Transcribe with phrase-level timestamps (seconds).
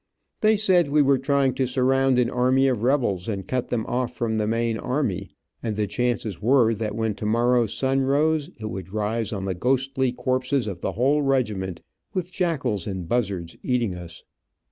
[0.39, 4.15] They said we were trying to surround an army of rebels, and cut them off
[4.15, 5.29] from the main army,
[5.61, 10.11] and the chances were that when tomorrow's sun rose it would rise on the ghostly
[10.11, 11.83] corpses of the whole regiment,
[12.15, 14.23] with jackals and buzzards eating us.